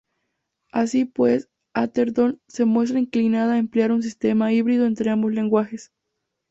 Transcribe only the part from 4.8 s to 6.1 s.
entre ambos lenguajes.